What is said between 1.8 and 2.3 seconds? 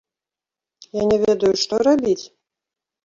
рабіць?